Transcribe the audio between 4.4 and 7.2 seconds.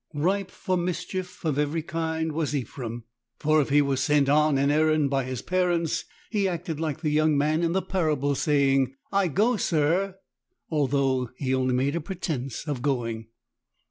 an errand by his parents he acted like the